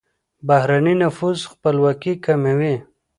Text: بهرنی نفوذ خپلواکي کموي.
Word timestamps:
بهرنی 0.47 0.93
نفوذ 1.03 1.39
خپلواکي 1.51 2.13
کموي. 2.25 2.75